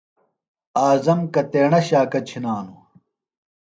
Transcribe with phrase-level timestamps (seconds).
[0.85, 2.81] اعظم کتیݨہ شاکہ چِھنانُوۡ؟